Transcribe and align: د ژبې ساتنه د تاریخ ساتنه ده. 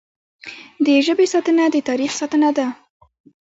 د 0.85 0.87
ژبې 1.05 1.25
ساتنه 1.33 1.65
د 1.71 1.75
تاریخ 1.89 2.11
ساتنه 2.19 2.49
ده. 2.57 2.67